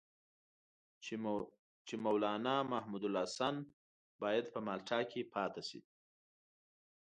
چې 1.85 1.93
مولنا 2.05 2.55
محمودالحسن 2.71 3.55
باید 4.21 4.45
په 4.53 4.59
مالټا 4.65 4.99
کې 5.11 5.29
پاتې 5.33 5.61
شي. 5.69 5.81